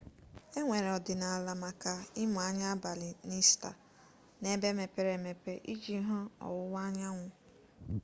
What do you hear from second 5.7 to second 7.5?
iji hụ ọwụwa anyanwụ